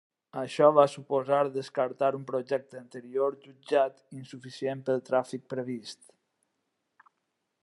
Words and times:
Això 0.43 0.69
va 0.77 0.85
suposar 0.93 1.41
descartar 1.57 2.09
un 2.21 2.23
projecte 2.31 2.81
anterior 2.81 3.39
jutjat 3.45 4.03
insuficient 4.23 4.85
pel 4.89 5.07
tràfic 5.11 5.49
previst. 5.57 6.07